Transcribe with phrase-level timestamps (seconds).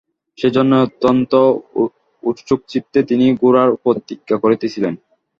[0.37, 1.31] সেইজন্যই অত্যন্ত
[2.23, 4.93] উৎসুকচিত্তে তিনি গোরার প্রতীক্ষা করিতেছিলেন।